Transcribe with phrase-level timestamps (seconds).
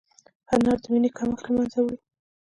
[0.53, 1.97] انار د وینې کمښت له منځه وړي.